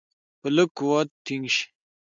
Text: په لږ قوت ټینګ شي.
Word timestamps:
په 0.39 0.47
لږ 0.55 0.69
قوت 0.77 1.09
ټینګ 1.25 1.45
شي. 1.55 1.65